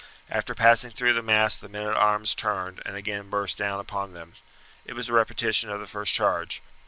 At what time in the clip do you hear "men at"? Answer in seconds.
1.69-1.95